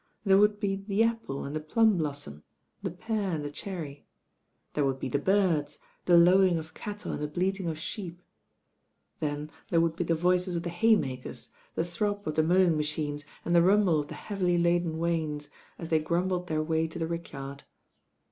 [0.25, 2.43] There would be the apple and the plum blossom,
[2.81, 4.07] the pear and the cherry.
[4.73, 8.19] There would be the birds, the lowing of cattle and the bleating of sheep.
[9.19, 13.25] Then there would be the voices of the haymakers, the throb of the mowing machines
[13.45, 17.05] and the rumble of the heavily laden wains, as they grumbled their way to the
[17.05, 17.63] rick yard.